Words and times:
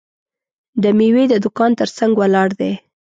د 0.83 0.83
میوې 0.97 1.25
د 1.29 1.33
دوکان 1.43 1.71
ترڅنګ 1.79 2.11
ولاړ 2.17 2.49
دی. 2.59 2.73